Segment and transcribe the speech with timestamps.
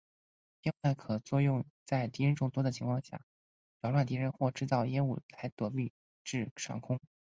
[0.63, 3.21] 烟雾弹可用作在敌人众多的情况下
[3.81, 5.93] 扰乱敌人或是制造烟雾来躲避
[6.23, 6.99] 至上空。